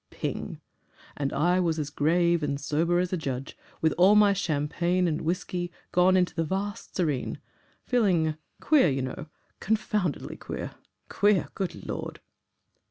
[0.09, 0.59] Ping!
[1.15, 5.21] And I was as grave and sober as a judge, with all my champagne and
[5.21, 7.37] whisky gone into the vast serene.
[7.85, 9.27] Feeling queer, you know
[9.59, 10.71] confoundedly QUEER!
[11.09, 11.49] Queer!
[11.53, 12.19] Good Lord!"